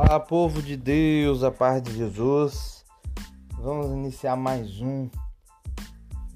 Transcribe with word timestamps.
Olá, 0.00 0.20
povo 0.20 0.62
de 0.62 0.76
Deus, 0.76 1.42
a 1.42 1.50
paz 1.50 1.82
de 1.82 1.92
Jesus. 1.92 2.84
Vamos 3.54 3.88
iniciar 3.88 4.36
mais 4.36 4.80
um 4.80 5.10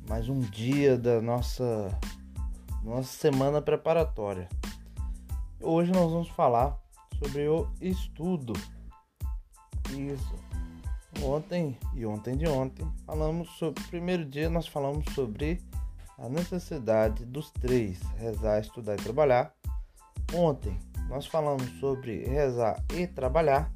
mais 0.09 0.29
um 0.29 0.41
dia 0.41 0.99
da 0.99 1.23
nossa 1.23 1.97
nossa 2.83 3.09
semana 3.09 3.63
preparatória. 3.63 4.49
Hoje 5.61 5.93
nós 5.93 6.11
vamos 6.11 6.29
falar 6.31 6.77
sobre 7.21 7.47
o 7.47 7.69
estudo. 7.81 8.53
Isso. 9.91 10.35
Ontem 11.23 11.79
e 11.95 12.05
ontem 12.05 12.37
de 12.37 12.49
ontem 12.49 12.85
falamos 13.07 13.49
sobre 13.59 13.81
primeiro 13.85 14.25
dia 14.25 14.51
nós 14.51 14.67
falamos 14.67 15.05
sobre 15.15 15.63
a 16.19 16.29
necessidade 16.29 17.25
dos 17.25 17.53
três: 17.53 18.01
rezar, 18.17 18.59
estudar 18.59 18.95
e 18.95 19.05
trabalhar. 19.05 19.55
Ontem 20.35 20.77
nós 21.13 21.27
falamos 21.27 21.69
sobre 21.79 22.25
rezar 22.25 22.83
e 22.95 23.07
trabalhar. 23.07 23.71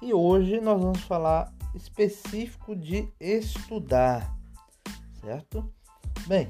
E 0.00 0.14
hoje 0.14 0.58
nós 0.58 0.80
vamos 0.80 1.02
falar 1.02 1.52
específico 1.74 2.74
de 2.74 3.12
estudar, 3.20 4.34
certo? 5.20 5.70
Bem, 6.26 6.48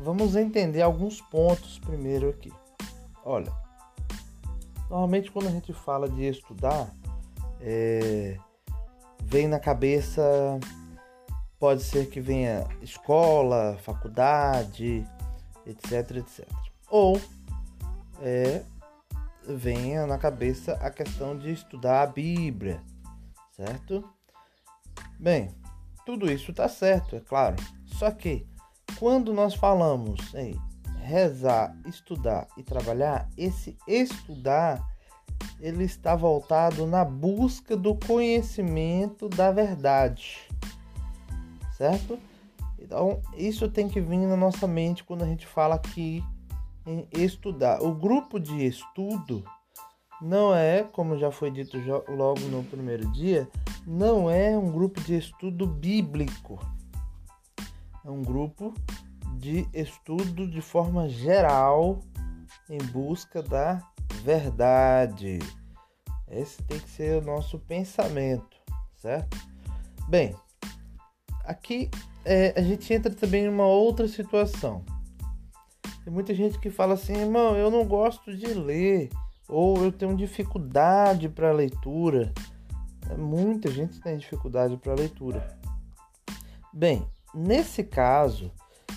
vamos 0.00 0.34
entender 0.34 0.80
alguns 0.80 1.20
pontos 1.20 1.78
primeiro 1.78 2.30
aqui. 2.30 2.50
Olha, 3.22 3.52
normalmente 4.88 5.30
quando 5.30 5.48
a 5.48 5.50
gente 5.50 5.74
fala 5.74 6.08
de 6.08 6.24
estudar, 6.24 6.90
é, 7.60 8.38
vem 9.22 9.46
na 9.46 9.60
cabeça, 9.60 10.22
pode 11.58 11.82
ser 11.82 12.08
que 12.08 12.18
venha 12.18 12.66
escola, 12.80 13.76
faculdade, 13.82 15.06
etc, 15.66 16.16
etc. 16.16 16.48
Ou 16.88 17.20
é, 18.22 18.62
venha 19.48 20.06
na 20.06 20.18
cabeça 20.18 20.74
a 20.74 20.90
questão 20.90 21.36
de 21.36 21.50
estudar 21.50 22.02
a 22.02 22.06
Bíblia, 22.06 22.82
certo? 23.56 24.04
Bem, 25.18 25.50
tudo 26.04 26.30
isso 26.30 26.50
está 26.50 26.68
certo, 26.68 27.16
é 27.16 27.20
claro. 27.20 27.56
Só 27.86 28.10
que 28.10 28.46
quando 28.98 29.32
nós 29.32 29.54
falamos 29.54 30.34
em 30.34 30.58
rezar, 31.00 31.74
estudar 31.86 32.46
e 32.56 32.62
trabalhar, 32.62 33.28
esse 33.36 33.76
estudar 33.86 34.86
ele 35.60 35.84
está 35.84 36.14
voltado 36.14 36.86
na 36.86 37.04
busca 37.04 37.76
do 37.76 37.94
conhecimento 37.94 39.28
da 39.28 39.50
verdade, 39.50 40.38
certo? 41.76 42.18
Então, 42.78 43.20
isso 43.36 43.68
tem 43.68 43.88
que 43.88 44.00
vir 44.00 44.18
na 44.18 44.36
nossa 44.36 44.66
mente 44.66 45.04
quando 45.04 45.22
a 45.22 45.26
gente 45.26 45.46
fala 45.46 45.74
aqui 45.74 46.24
em 46.88 47.06
estudar. 47.12 47.82
O 47.82 47.94
grupo 47.94 48.40
de 48.40 48.64
estudo 48.64 49.44
não 50.22 50.54
é, 50.54 50.82
como 50.82 51.18
já 51.18 51.30
foi 51.30 51.50
dito 51.50 51.76
logo 52.08 52.40
no 52.48 52.64
primeiro 52.64 53.06
dia, 53.12 53.46
não 53.86 54.30
é 54.30 54.56
um 54.56 54.72
grupo 54.72 54.98
de 55.02 55.16
estudo 55.16 55.66
bíblico. 55.66 56.58
É 58.04 58.10
um 58.10 58.22
grupo 58.22 58.72
de 59.36 59.68
estudo 59.74 60.48
de 60.48 60.62
forma 60.62 61.08
geral 61.10 62.00
em 62.70 62.78
busca 62.78 63.42
da 63.42 63.80
verdade. 64.22 65.38
Esse 66.26 66.62
tem 66.62 66.80
que 66.80 66.88
ser 66.88 67.22
o 67.22 67.24
nosso 67.24 67.58
pensamento, 67.58 68.56
certo? 68.96 69.36
Bem, 70.08 70.34
aqui 71.44 71.90
é, 72.24 72.58
a 72.58 72.62
gente 72.62 72.92
entra 72.92 73.14
também 73.14 73.44
em 73.44 73.48
uma 73.48 73.66
outra 73.66 74.08
situação. 74.08 74.84
Tem 76.08 76.14
muita 76.14 76.32
gente 76.32 76.58
que 76.58 76.70
fala 76.70 76.94
assim, 76.94 77.12
irmão, 77.12 77.54
eu 77.54 77.70
não 77.70 77.84
gosto 77.84 78.34
de 78.34 78.46
ler, 78.46 79.10
ou 79.46 79.84
eu 79.84 79.92
tenho 79.92 80.16
dificuldade 80.16 81.28
para 81.28 81.52
leitura. 81.52 82.32
É, 83.10 83.14
muita 83.14 83.70
gente 83.70 84.00
tem 84.00 84.16
dificuldade 84.16 84.74
para 84.78 84.94
leitura. 84.94 85.46
Bem, 86.72 87.06
nesse 87.34 87.84
caso, 87.84 88.50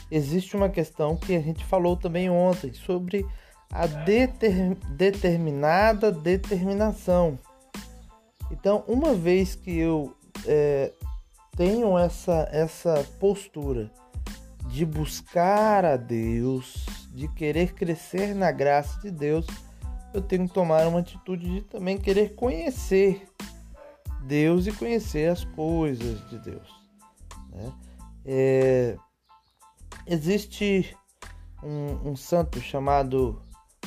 existe 0.09 0.55
uma 0.55 0.69
questão 0.69 1.17
que 1.17 1.35
a 1.35 1.41
gente 1.41 1.65
falou 1.65 1.97
também 1.97 2.29
ontem 2.29 2.73
sobre 2.73 3.25
a 3.69 3.85
deter, 3.87 4.77
determinada 4.95 6.13
determinação. 6.13 7.37
Então, 8.49 8.85
uma 8.87 9.13
vez 9.13 9.53
que 9.53 9.77
eu 9.77 10.15
é, 10.47 10.93
tenho 11.57 11.97
essa, 11.97 12.47
essa 12.53 13.05
postura 13.19 13.91
de 14.67 14.85
buscar 14.85 15.83
a 15.83 15.97
Deus, 15.97 17.00
de 17.13 17.27
querer 17.27 17.73
crescer 17.73 18.33
na 18.33 18.51
graça 18.51 18.99
de 19.01 19.11
Deus, 19.11 19.45
eu 20.13 20.21
tenho 20.21 20.47
que 20.47 20.53
tomar 20.53 20.87
uma 20.87 20.99
atitude 20.99 21.45
de 21.45 21.61
também 21.61 21.97
querer 21.97 22.35
conhecer 22.35 23.27
Deus 24.23 24.67
e 24.67 24.71
conhecer 24.71 25.29
as 25.29 25.43
coisas 25.43 26.27
de 26.29 26.39
Deus. 26.39 26.69
Né? 27.49 27.73
É, 28.25 28.97
existe 30.05 30.95
um, 31.63 32.11
um, 32.11 32.15
santo 32.15 32.59
chamado. 32.59 33.41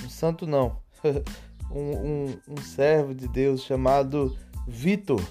Um 0.04 0.08
santo 0.08 0.46
não. 0.46 0.82
um, 1.70 1.80
um, 1.80 2.41
um 2.48 2.56
servo 2.62 3.14
de 3.14 3.28
Deus 3.28 3.62
chamado 3.62 4.36
Vitor. 4.66 5.22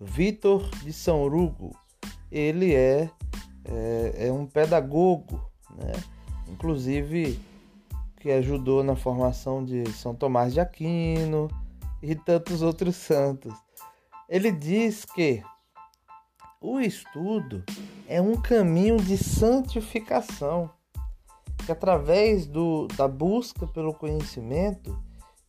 Vitor 0.00 0.68
de 0.82 0.92
São 0.92 1.24
Hugo. 1.24 1.76
Ele 2.30 2.74
é, 2.74 3.10
é, 3.64 4.26
é 4.26 4.32
um 4.32 4.46
pedagogo, 4.46 5.50
né? 5.76 5.92
Inclusive 6.50 7.38
que 8.16 8.30
ajudou 8.30 8.82
na 8.82 8.96
formação 8.96 9.64
de 9.64 9.88
São 9.92 10.14
Tomás 10.14 10.52
de 10.52 10.60
Aquino 10.60 11.48
e 12.02 12.14
tantos 12.14 12.62
outros 12.62 12.96
santos. 12.96 13.54
Ele 14.28 14.50
diz 14.50 15.04
que 15.04 15.42
o 16.60 16.80
estudo 16.80 17.62
é 18.06 18.20
um 18.20 18.34
caminho 18.34 18.96
de 18.96 19.16
santificação, 19.16 20.70
que 21.64 21.70
através 21.70 22.46
do, 22.46 22.88
da 22.88 23.06
busca 23.06 23.66
pelo 23.66 23.94
conhecimento 23.94 24.98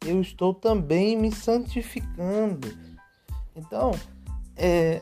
eu 0.05 0.21
estou 0.21 0.53
também 0.53 1.17
me 1.17 1.31
santificando. 1.31 2.67
Então, 3.55 3.91
é, 4.55 5.01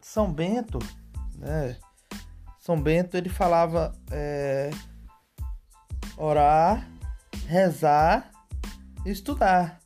São 0.00 0.32
Bento, 0.32 0.78
né? 1.36 1.76
São 2.58 2.80
Bento 2.80 3.16
ele 3.16 3.28
falava 3.28 3.94
é, 4.10 4.70
orar, 6.16 6.88
rezar, 7.46 8.30
estudar. 9.04 9.80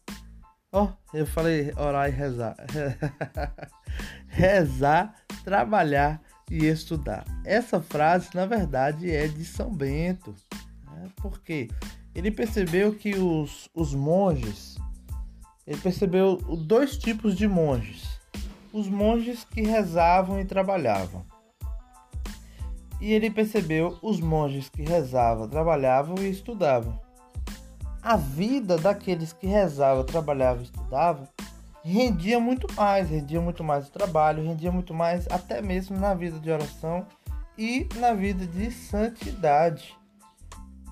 Ó, 0.73 0.85
oh, 0.85 1.17
eu 1.17 1.27
falei 1.27 1.73
orar 1.77 2.09
e 2.09 2.13
rezar. 2.13 2.57
rezar, 4.29 5.15
trabalhar 5.43 6.23
e 6.51 6.67
estudar. 6.67 7.25
Essa 7.45 7.81
frase, 7.81 8.29
na 8.35 8.47
verdade, 8.47 9.11
é 9.11 9.27
de 9.27 9.45
São 9.45 9.71
Bento. 9.75 10.35
Né? 10.87 11.09
Porque 11.17 11.69
ele 12.15 12.31
percebeu 12.31 12.95
que 12.95 13.15
os, 13.17 13.69
os 13.75 13.95
monges, 13.95 14.77
ele 15.67 15.81
percebeu 15.81 16.37
dois 16.37 16.97
tipos 16.97 17.37
de 17.37 17.49
monges. 17.49 18.21
Os 18.73 18.89
monges 18.89 19.45
que 19.45 19.63
rezavam 19.63 20.41
e 20.41 20.45
trabalhavam. 20.45 21.25
E 23.01 23.13
ele 23.13 23.31
percebeu 23.31 23.99
os 24.03 24.21
monges 24.21 24.69
que 24.69 24.83
rezavam, 24.83 25.49
trabalhavam 25.49 26.17
e 26.19 26.31
estudavam. 26.31 27.01
A 28.03 28.17
vida 28.17 28.77
daqueles 28.77 29.33
que 29.33 29.47
rezavam, 29.47 30.05
trabalhavam 30.05 30.63
e 30.63 30.65
estudavam 30.65 31.29
rendia 31.83 32.39
muito 32.39 32.73
mais, 32.75 33.09
rendia 33.09 33.41
muito 33.41 33.65
mais 33.65 33.89
o 33.89 33.91
trabalho, 33.91 34.45
rendia 34.45 34.71
muito 34.71 34.93
mais 34.93 35.27
até 35.29 35.63
mesmo 35.63 35.99
na 35.99 36.15
vida 36.15 36.39
de 36.39 36.51
oração 36.51 37.07
e 37.57 37.89
na 37.97 38.13
vida 38.13 38.47
de 38.47 38.71
santidade. 38.71 39.97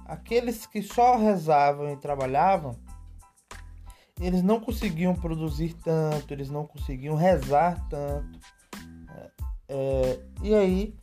Aqueles 0.04 0.66
que 0.66 0.82
só 0.82 1.16
rezavam 1.16 1.93
e 1.93 1.96
trabalhavam, 1.96 2.76
eles 4.20 4.43
não 4.43 4.58
conseguiam 4.58 5.14
produzir 5.14 5.75
tanto, 5.75 6.32
eles 6.32 6.49
não 6.49 6.66
conseguiam 6.66 7.14
rezar 7.14 7.87
tanto. 7.88 8.40
É, 9.14 9.31
é 9.69 10.20
e 10.43 10.54
aí 10.54 10.94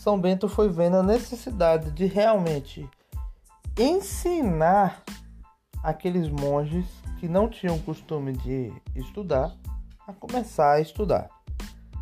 são 0.00 0.18
Bento 0.18 0.48
foi 0.48 0.70
vendo 0.70 0.96
a 0.96 1.02
necessidade 1.02 1.90
de 1.90 2.06
realmente 2.06 2.88
ensinar 3.78 5.02
aqueles 5.82 6.26
monges 6.30 6.86
que 7.18 7.28
não 7.28 7.50
tinham 7.50 7.78
costume 7.80 8.32
de 8.32 8.72
estudar 8.96 9.54
a 10.08 10.12
começar 10.14 10.72
a 10.72 10.80
estudar, 10.80 11.28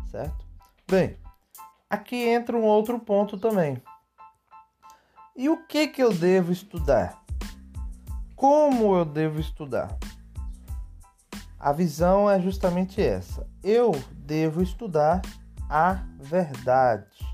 certo? 0.09 0.45
Bem, 0.89 1.17
aqui 1.89 2.15
entra 2.15 2.55
um 2.55 2.63
outro 2.63 2.97
ponto 2.99 3.37
também. 3.37 3.83
E 5.35 5.49
o 5.49 5.67
que 5.67 5.89
que 5.89 6.01
eu 6.01 6.13
devo 6.13 6.53
estudar? 6.53 7.21
Como 8.33 8.95
eu 8.95 9.03
devo 9.03 9.41
estudar? 9.41 9.89
A 11.59 11.73
visão 11.73 12.29
é 12.29 12.39
justamente 12.39 13.01
essa. 13.01 13.45
Eu 13.61 13.91
devo 14.13 14.63
estudar 14.63 15.21
a 15.69 16.01
verdade 16.17 17.28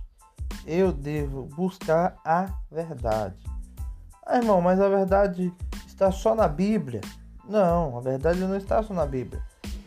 eu 0.66 0.92
devo 0.92 1.44
buscar 1.56 2.18
a 2.26 2.50
verdade. 2.72 3.44
Ah, 4.26 4.38
irmão, 4.38 4.62
mas 4.62 4.80
a 4.80 4.90
verdade 4.90 5.54
está 5.88 6.12
só 6.12 6.34
na 6.34 6.48
Bíblia? 6.48 7.02
Não, 7.48 7.98
a 7.98 8.02
verdade 8.02 8.40
não 8.40 8.56
está 8.56 8.82
só 8.82 8.94
na 8.94 9.06
Bíblia. 9.06 9.42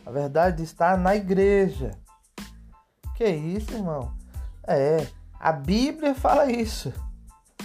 A 0.06 0.10
verdade 0.10 0.62
está 0.62 0.96
na 0.96 1.16
igreja. 1.16 1.90
Que 3.16 3.28
isso, 3.28 3.74
irmão? 3.74 4.12
É, 4.66 5.06
a 5.40 5.50
Bíblia 5.50 6.14
fala 6.14 6.50
isso, 6.50 6.92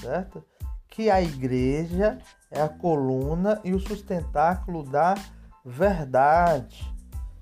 certo? 0.02 0.44
Que 0.90 1.10
a 1.10 1.22
igreja 1.22 2.18
é 2.50 2.62
a 2.62 2.70
coluna 2.70 3.62
e 3.64 3.74
o 3.74 3.80
sustentáculo 3.80 4.84
da 4.84 5.16
verdade. 5.64 6.92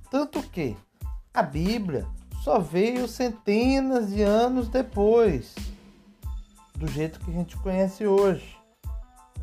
Tanto 0.10 0.44
que 0.44 0.78
a 1.34 1.42
Bíblia 1.42 2.06
só 2.42 2.60
veio 2.60 3.08
centenas 3.08 4.10
de 4.10 4.24
anos 4.24 4.68
depois 4.68 5.56
do 6.76 6.88
jeito 6.88 7.20
que 7.20 7.30
a 7.30 7.34
gente 7.34 7.56
conhece 7.58 8.08
hoje. 8.08 8.58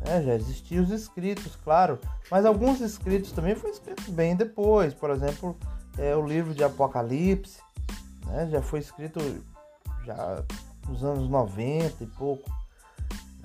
É, 0.05 0.21
já 0.21 0.35
existiam 0.35 0.83
os 0.83 0.91
escritos, 0.91 1.55
claro, 1.57 1.99
mas 2.29 2.45
alguns 2.45 2.79
escritos 2.81 3.31
também 3.31 3.55
foram 3.55 3.73
escritos 3.73 4.07
bem 4.09 4.35
depois. 4.35 4.93
Por 4.93 5.09
exemplo, 5.09 5.57
é, 5.97 6.15
o 6.15 6.25
livro 6.25 6.53
de 6.53 6.63
Apocalipse 6.63 7.59
né, 8.25 8.47
já 8.49 8.61
foi 8.61 8.79
escrito 8.79 9.19
já 10.05 10.43
nos 10.87 11.03
anos 11.03 11.29
90 11.29 12.03
e 12.03 12.07
pouco. 12.07 12.49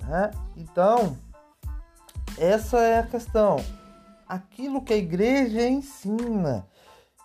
Né? 0.01 0.31
Então, 0.57 1.17
essa 2.37 2.79
é 2.79 2.99
a 2.99 3.07
questão. 3.07 3.57
Aquilo 4.27 4.81
que 4.81 4.93
a 4.93 4.97
igreja 4.97 5.67
ensina. 5.67 6.67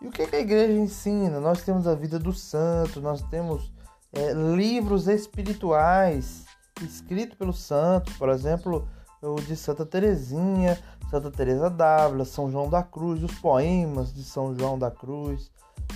E 0.02 0.08
o 0.08 0.11
que, 0.11 0.26
que 0.26 0.37
a 0.37 0.41
igreja 0.41 0.73
ensina? 0.73 1.41
Nós 1.41 1.62
temos 1.62 1.87
a 1.87 1.94
vida 1.94 2.19
do 2.19 2.32
santo, 2.32 3.00
nós 3.00 3.23
temos 3.23 3.70
é, 4.12 4.32
livros 4.32 5.06
espirituais 5.06 6.47
escritos 6.82 7.37
pelos 7.37 7.61
santos, 7.61 8.17
por 8.17 8.31
exemplo, 8.31 8.88
o 9.23 9.35
de 9.37 9.55
Santa 9.55 9.85
Teresinha, 9.85 10.79
Santa 11.11 11.31
Teresa 11.31 11.69
d'Ávila, 11.69 12.25
São 12.25 12.50
João 12.50 12.70
da 12.70 12.82
Cruz, 12.82 13.23
os 13.23 13.35
poemas 13.35 14.12
de 14.14 14.25
São 14.25 14.56
João 14.56 14.79
da 14.79 14.91
Cruz, 14.91 15.50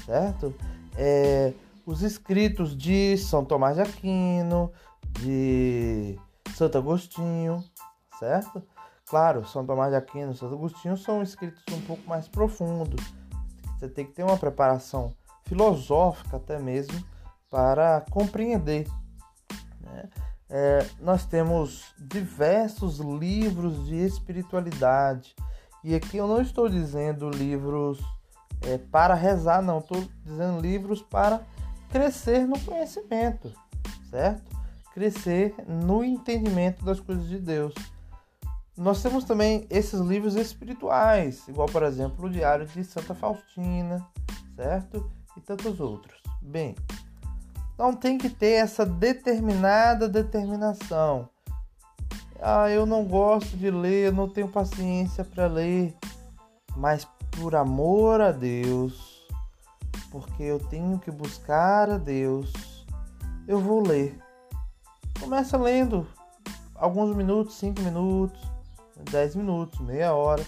certo? 0.05 0.55
É, 0.97 1.55
os 1.87 2.03
escritos 2.03 2.77
de 2.77 3.17
São 3.17 3.45
Tomás 3.45 3.77
de 3.77 3.83
Aquino, 3.83 4.71
de 5.21 6.19
Santo 6.55 6.77
Agostinho, 6.77 7.65
certo? 8.19 8.63
Claro, 9.07 9.47
São 9.47 9.65
Tomás 9.65 9.91
de 9.91 9.97
Aquino 9.97 10.33
e 10.33 10.37
Santo 10.37 10.55
Agostinho 10.55 10.97
são 10.97 11.23
escritos 11.23 11.63
um 11.73 11.81
pouco 11.83 12.07
mais 12.09 12.29
profundos. 12.29 13.01
Você 13.79 13.89
tem 13.89 14.05
que 14.05 14.13
ter 14.13 14.23
uma 14.23 14.37
preparação 14.37 15.15
filosófica 15.45 16.37
até 16.37 16.59
mesmo 16.59 17.03
para 17.51 18.05
compreender. 18.11 18.87
Né? 19.81 20.09
É, 20.49 20.87
nós 21.01 21.25
temos 21.25 21.95
diversos 21.99 22.99
livros 22.99 23.87
de 23.87 23.97
espiritualidade. 23.97 25.35
E 25.83 25.95
aqui 25.95 26.17
eu 26.17 26.27
não 26.27 26.41
estou 26.41 26.69
dizendo 26.69 27.29
livros 27.29 28.03
é, 28.63 28.79
para 28.79 29.15
rezar, 29.15 29.63
não. 29.63 29.79
Estou 29.79 30.05
dizendo 30.25 30.61
livros 30.61 31.03
para 31.03 31.43
crescer 31.91 32.47
no 32.47 32.59
conhecimento, 32.61 33.53
certo? 34.11 34.51
Crescer 34.93 35.55
no 35.67 36.05
entendimento 36.05 36.85
das 36.85 37.01
coisas 37.01 37.29
de 37.29 37.39
Deus. 37.39 37.75
Nós 38.77 39.01
temos 39.01 39.25
também 39.25 39.67
esses 39.71 40.01
livros 40.01 40.35
espirituais, 40.35 41.47
igual 41.47 41.69
por 41.69 41.85
exemplo 41.85 42.27
o 42.27 42.31
Diário 42.31 42.67
de 42.67 42.83
Santa 42.83 43.15
Faustina, 43.15 44.05
certo? 44.57 45.09
E 45.37 45.41
tantos 45.41 45.79
outros. 45.79 46.21
Bem, 46.43 46.75
não 47.79 47.95
tem 47.95 48.19
que 48.19 48.29
ter 48.29 48.55
essa 48.55 48.85
determinada 48.85 50.09
determinação. 50.09 51.29
Ah, 52.41 52.69
eu 52.69 52.85
não 52.85 53.05
gosto 53.05 53.57
de 53.57 53.71
ler, 53.71 54.09
eu 54.09 54.13
não 54.13 54.29
tenho 54.29 54.49
paciência 54.49 55.25
para 55.25 55.47
ler, 55.47 55.97
mas 56.77 57.07
por 57.31 57.55
amor 57.55 58.21
a 58.21 58.33
Deus, 58.33 59.25
porque 60.11 60.43
eu 60.43 60.59
tenho 60.59 60.99
que 60.99 61.13
buscar 61.13 61.89
a 61.89 61.97
Deus, 61.97 62.53
eu 63.47 63.61
vou 63.61 63.81
ler. 63.81 64.19
Começa 65.21 65.57
lendo 65.57 66.07
alguns 66.75 67.17
minutos, 67.17 67.55
5 67.57 67.81
minutos, 67.81 68.54
10 69.03 69.37
minutos, 69.37 69.81
meia 69.81 70.15
hora. 70.15 70.45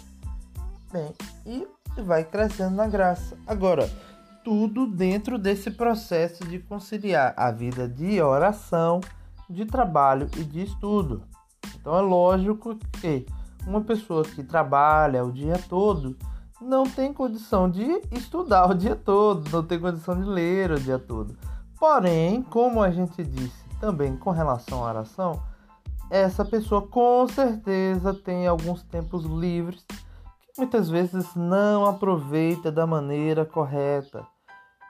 Bem, 0.92 1.12
e 1.44 1.66
vai 2.02 2.24
crescendo 2.24 2.76
na 2.76 2.86
graça. 2.86 3.36
Agora, 3.46 3.90
tudo 4.44 4.86
dentro 4.86 5.38
desse 5.38 5.70
processo 5.70 6.46
de 6.46 6.58
conciliar 6.60 7.34
a 7.36 7.50
vida 7.50 7.88
de 7.88 8.20
oração, 8.22 9.00
de 9.50 9.64
trabalho 9.64 10.28
e 10.36 10.44
de 10.44 10.62
estudo. 10.62 11.22
Então 11.74 11.96
é 11.96 12.00
lógico 12.00 12.76
que 13.00 13.26
uma 13.66 13.80
pessoa 13.80 14.22
que 14.22 14.42
trabalha 14.42 15.24
o 15.24 15.32
dia 15.32 15.58
todo 15.68 16.16
não 16.60 16.84
tem 16.84 17.12
condição 17.12 17.68
de 17.68 18.00
estudar 18.12 18.70
o 18.70 18.74
dia 18.74 18.96
todo, 18.96 19.50
não 19.50 19.62
tem 19.62 19.78
condição 19.78 20.20
de 20.20 20.28
ler 20.28 20.70
o 20.70 20.80
dia 20.80 20.98
todo. 20.98 21.36
Porém, 21.78 22.42
como 22.42 22.82
a 22.82 22.90
gente 22.90 23.22
disse 23.22 23.64
também 23.80 24.16
com 24.16 24.30
relação 24.30 24.84
à 24.84 24.88
oração, 24.88 25.42
essa 26.10 26.44
pessoa 26.44 26.86
com 26.86 27.26
certeza 27.28 28.14
tem 28.14 28.46
alguns 28.46 28.82
tempos 28.84 29.24
livres 29.24 29.84
que 29.84 30.58
muitas 30.58 30.88
vezes 30.88 31.34
não 31.34 31.84
aproveita 31.84 32.70
da 32.70 32.86
maneira 32.86 33.44
correta 33.44 34.26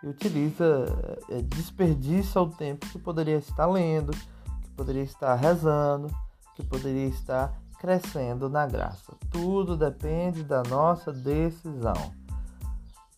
e 0.03 0.09
utiliza, 0.09 0.87
é, 1.31 1.41
desperdiça 1.43 2.41
o 2.41 2.51
tempo 2.51 2.87
que 2.87 2.99
poderia 2.99 3.39
estar 3.39 3.67
lendo, 3.67 4.13
que 4.13 4.71
poderia 4.77 5.03
estar 5.03 5.35
rezando, 5.35 6.09
que 6.55 6.63
poderia 6.63 7.07
estar 7.07 7.53
crescendo 7.79 8.49
na 8.49 8.67
graça. 8.67 9.15
Tudo 9.31 9.77
depende 9.77 10.43
da 10.43 10.63
nossa 10.63 11.13
decisão. 11.13 12.13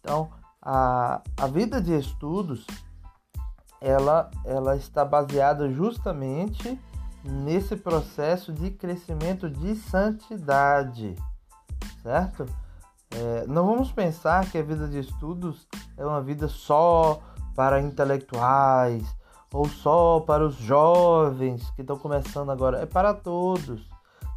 Então, 0.00 0.30
a, 0.62 1.20
a 1.36 1.46
vida 1.46 1.80
de 1.80 1.98
estudos 1.98 2.64
ela, 3.80 4.30
ela 4.44 4.76
está 4.76 5.04
baseada 5.04 5.70
justamente 5.70 6.78
nesse 7.24 7.76
processo 7.76 8.52
de 8.52 8.70
crescimento 8.70 9.48
de 9.48 9.74
santidade, 9.74 11.14
certo? 12.02 12.46
É, 13.10 13.46
não 13.46 13.66
vamos 13.66 13.90
pensar 13.90 14.50
que 14.50 14.58
a 14.58 14.62
vida 14.62 14.86
de 14.86 14.98
estudos 14.98 15.66
é 15.96 16.04
uma 16.04 16.20
vida 16.20 16.46
só 16.48 17.20
para 17.54 17.80
intelectuais 17.80 19.04
ou 19.52 19.66
só 19.68 20.20
para 20.20 20.46
os 20.46 20.56
jovens 20.56 21.70
que 21.70 21.80
estão 21.80 21.98
começando 21.98 22.50
agora. 22.50 22.80
É 22.80 22.86
para 22.86 23.14
todos. 23.14 23.88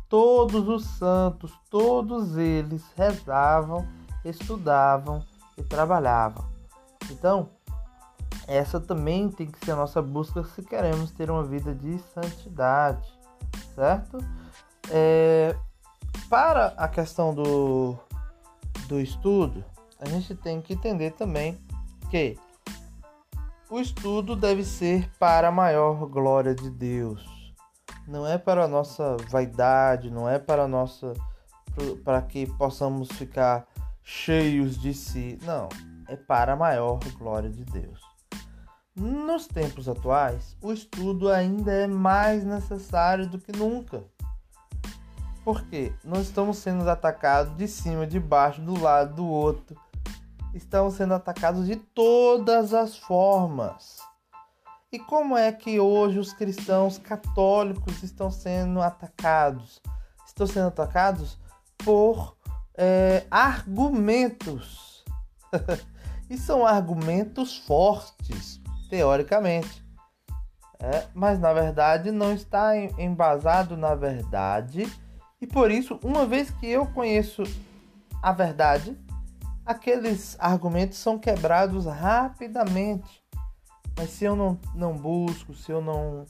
Todos 0.08 0.68
os 0.68 0.86
santos, 0.86 1.54
todos 1.70 2.36
eles 2.36 2.84
rezavam, 2.98 3.88
estudavam 4.26 5.24
e 5.58 5.64
trabalhavam. 5.64 6.44
Então, 7.10 7.50
essa 8.48 8.80
também 8.80 9.30
tem 9.30 9.48
que 9.48 9.64
ser 9.66 9.72
a 9.72 9.76
nossa 9.76 10.02
busca 10.02 10.44
se 10.44 10.62
queremos 10.62 11.12
ter 11.12 11.30
uma 11.30 11.44
vida 11.44 11.74
de 11.74 12.00
santidade, 12.14 13.08
certo? 13.76 14.18
É, 14.90 15.56
para 16.30 16.68
a 16.78 16.88
questão 16.88 17.34
do, 17.34 17.98
do 18.88 19.00
estudo, 19.00 19.64
a 20.00 20.08
gente 20.08 20.36
tem 20.36 20.62
que 20.62 20.74
entender 20.74 21.12
também 21.12 21.60
que 22.10 22.38
o 23.70 23.80
estudo 23.80 24.36
deve 24.36 24.64
ser 24.64 25.10
para 25.18 25.48
a 25.48 25.52
maior 25.52 26.06
glória 26.08 26.54
de 26.54 26.70
Deus 26.70 27.42
não 28.08 28.28
é 28.28 28.38
para 28.38 28.66
a 28.66 28.68
nossa 28.68 29.16
vaidade, 29.30 30.12
não 30.12 30.28
é 30.28 30.38
para 30.38 30.64
a 30.64 30.68
nossa 30.68 31.14
para 32.04 32.22
que 32.22 32.46
possamos 32.58 33.10
ficar 33.14 33.66
cheios 34.04 34.78
de 34.78 34.94
si. 34.94 35.40
Não, 35.44 35.70
é 36.08 36.18
para 36.18 36.54
a 36.54 36.56
maior 36.56 37.00
glória 37.18 37.50
de 37.50 37.64
Deus. 37.64 38.02
Nos 38.94 39.48
tempos 39.48 39.88
atuais, 39.88 40.58
o 40.62 40.74
estudo 40.74 41.30
ainda 41.30 41.72
é 41.72 41.88
mais 41.88 42.44
necessário 42.44 43.26
do 43.26 43.40
que 43.40 43.54
nunca. 43.54 44.04
Porque 45.46 45.94
nós 46.04 46.28
estamos 46.28 46.58
sendo 46.58 46.88
atacados 46.90 47.56
de 47.56 47.70
cima, 47.70 48.06
de 48.06 48.20
baixo, 48.20 48.62
do 48.62 48.78
lado, 48.78 49.16
do 49.16 49.26
outro. 49.26 49.80
Estamos 50.54 50.96
sendo 50.96 51.14
atacados 51.14 51.66
de 51.66 51.78
todas 51.78 52.74
as 52.74 52.98
formas. 52.98 54.00
E 54.92 55.00
como 55.00 55.38
é 55.38 55.54
que 55.54 55.80
hoje 55.80 56.20
os 56.20 56.34
cristãos 56.34 56.98
católicos 56.98 58.04
estão 58.04 58.30
sendo 58.30 58.82
atacados? 58.82 59.82
Estão 60.28 60.46
sendo 60.46 60.68
atacados 60.68 61.40
por 61.78 62.36
é, 62.76 63.26
argumentos. 63.32 65.06
e 66.30 66.38
são 66.38 66.68
argumentos 66.68 67.58
fortes, 67.58 68.61
teoricamente. 68.92 69.82
É, 70.78 71.08
mas 71.14 71.40
na 71.40 71.54
verdade 71.54 72.12
não 72.12 72.34
está 72.34 72.76
embasado 72.76 73.78
na 73.78 73.96
verdade. 73.96 74.92
E 75.40 75.48
por 75.48 75.72
isso, 75.72 75.98
uma 76.04 76.26
vez 76.26 76.52
que 76.52 76.68
eu 76.68 76.86
conheço 76.88 77.44
a 78.22 78.32
verdade, 78.34 78.98
aqueles 79.66 80.36
argumentos 80.40 80.98
são 80.98 81.18
quebrados 81.18 81.86
rapidamente. 81.86 83.24
Mas 83.98 84.10
se 84.10 84.26
eu 84.26 84.36
não, 84.36 84.60
não 84.76 84.94
busco, 84.94 85.54
se 85.54 85.72
eu 85.72 85.82
não 85.82 86.26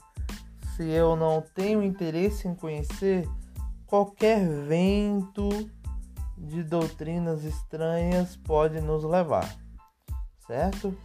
se 0.76 0.88
eu 0.88 1.16
não 1.16 1.42
tenho 1.54 1.82
interesse 1.82 2.48
em 2.48 2.54
conhecer, 2.54 3.28
qualquer 3.86 4.48
vento 4.66 5.50
de 6.38 6.62
doutrinas 6.62 7.44
estranhas 7.44 8.36
pode 8.36 8.80
nos 8.80 9.04
levar, 9.04 9.54
certo? 10.46 10.96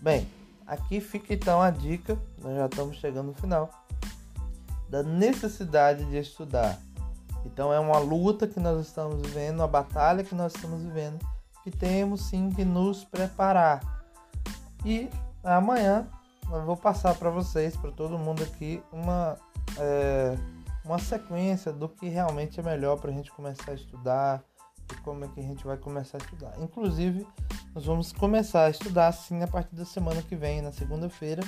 Bem, 0.00 0.26
aqui 0.70 1.00
fica 1.00 1.34
então 1.34 1.60
a 1.60 1.68
dica, 1.68 2.16
nós 2.40 2.56
já 2.56 2.66
estamos 2.66 2.96
chegando 2.98 3.26
no 3.26 3.34
final, 3.34 3.68
da 4.88 5.02
necessidade 5.02 6.04
de 6.04 6.16
estudar. 6.16 6.78
Então 7.44 7.72
é 7.72 7.80
uma 7.80 7.98
luta 7.98 8.46
que 8.46 8.60
nós 8.60 8.86
estamos 8.86 9.20
vivendo, 9.20 9.58
uma 9.58 9.68
batalha 9.68 10.22
que 10.22 10.34
nós 10.34 10.54
estamos 10.54 10.82
vivendo, 10.82 11.18
que 11.64 11.72
temos 11.72 12.22
sim 12.28 12.50
que 12.50 12.64
nos 12.64 13.04
preparar. 13.04 14.04
E 14.84 15.10
amanhã 15.42 16.06
eu 16.52 16.64
vou 16.64 16.76
passar 16.76 17.16
para 17.16 17.30
vocês, 17.30 17.76
para 17.76 17.90
todo 17.90 18.16
mundo 18.16 18.44
aqui, 18.44 18.80
uma, 18.92 19.36
é, 19.76 20.36
uma 20.84 21.00
sequência 21.00 21.72
do 21.72 21.88
que 21.88 22.08
realmente 22.08 22.60
é 22.60 22.62
melhor 22.62 22.96
para 22.96 23.10
a 23.10 23.14
gente 23.14 23.32
começar 23.32 23.72
a 23.72 23.74
estudar 23.74 24.44
como 25.00 25.24
é 25.24 25.28
que 25.28 25.40
a 25.40 25.42
gente 25.42 25.64
vai 25.64 25.76
começar 25.76 26.18
a 26.18 26.20
estudar. 26.20 26.52
Inclusive, 26.58 27.26
nós 27.74 27.84
vamos 27.84 28.12
começar 28.12 28.64
a 28.64 28.70
estudar 28.70 29.12
sim 29.12 29.42
a 29.42 29.46
partir 29.46 29.74
da 29.74 29.84
semana 29.84 30.22
que 30.22 30.36
vem, 30.36 30.62
na 30.62 30.72
segunda-feira. 30.72 31.42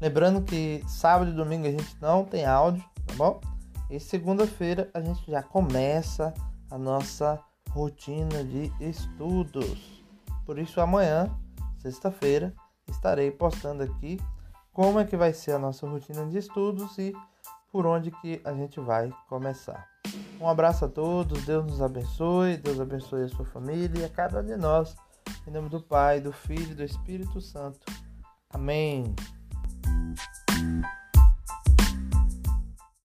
Lembrando 0.00 0.42
que 0.42 0.82
sábado 0.86 1.30
e 1.30 1.34
domingo 1.34 1.66
a 1.66 1.70
gente 1.70 1.96
não 2.00 2.24
tem 2.24 2.44
áudio, 2.44 2.84
tá 3.06 3.14
bom? 3.14 3.40
E 3.88 4.00
segunda-feira 4.00 4.90
a 4.92 5.00
gente 5.00 5.30
já 5.30 5.42
começa 5.42 6.34
a 6.70 6.76
nossa 6.76 7.40
rotina 7.70 8.44
de 8.44 8.72
estudos. 8.80 10.04
Por 10.44 10.58
isso 10.58 10.80
amanhã, 10.80 11.30
sexta-feira, 11.78 12.54
estarei 12.88 13.30
postando 13.30 13.82
aqui 13.82 14.20
como 14.72 15.00
é 15.00 15.04
que 15.04 15.16
vai 15.16 15.32
ser 15.32 15.52
a 15.52 15.58
nossa 15.58 15.86
rotina 15.88 16.26
de 16.26 16.38
estudos 16.38 16.98
e 16.98 17.14
por 17.72 17.86
onde 17.86 18.10
que 18.10 18.40
a 18.44 18.52
gente 18.52 18.80
vai 18.80 19.12
começar. 19.28 19.95
Um 20.40 20.48
abraço 20.48 20.84
a 20.84 20.88
todos, 20.88 21.44
Deus 21.44 21.64
nos 21.64 21.80
abençoe, 21.80 22.58
Deus 22.58 22.78
abençoe 22.78 23.24
a 23.24 23.28
sua 23.28 23.44
família 23.46 24.02
e 24.02 24.04
a 24.04 24.08
cada 24.08 24.40
um 24.40 24.44
de 24.44 24.56
nós. 24.56 24.94
Em 25.46 25.50
nome 25.50 25.68
do 25.68 25.80
Pai, 25.80 26.20
do 26.20 26.32
Filho 26.32 26.72
e 26.72 26.74
do 26.74 26.82
Espírito 26.82 27.40
Santo. 27.40 27.80
Amém. 28.50 29.14